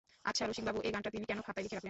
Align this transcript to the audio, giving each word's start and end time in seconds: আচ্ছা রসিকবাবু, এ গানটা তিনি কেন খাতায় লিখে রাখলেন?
আচ্ছা 0.29 0.43
রসিকবাবু, 0.45 0.79
এ 0.87 0.89
গানটা 0.93 1.09
তিনি 1.15 1.25
কেন 1.29 1.39
খাতায় 1.47 1.63
লিখে 1.65 1.71
রাখলেন? 1.75 1.79